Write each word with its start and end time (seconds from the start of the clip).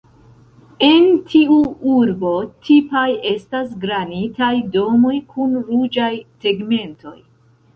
En 0.85 1.03
tiu 1.33 1.57
urbo 1.97 2.31
tipaj 2.69 3.05
estas 3.33 3.75
granitaj 3.85 4.51
domoj 4.79 5.15
kun 5.35 5.55
ruĝaj 5.69 6.11
tegmentoj. 6.47 7.17